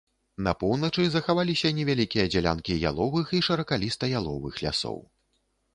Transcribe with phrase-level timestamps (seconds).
[0.45, 4.99] На поўначы захаваліся невялікія дзялянкі яловых і шыракаліста-яловых лясоў.